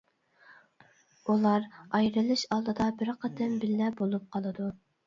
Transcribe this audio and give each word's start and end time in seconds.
ئۇلار 1.27 1.67
ئايرىلىش 1.99 2.47
ئالدىدا 2.57 2.91
بىر 3.05 3.17
قېتىم 3.23 3.57
بىللە 3.63 3.97
بولۇپ 4.03 4.29
قالىدۇ. 4.37 4.75